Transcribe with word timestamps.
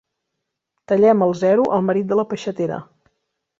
Tallem 0.91 1.21
al 1.27 1.35
zero 1.43 1.67
el 1.77 1.85
marit 1.91 2.11
de 2.15 2.19
la 2.23 2.27
peixatera. 2.35 2.83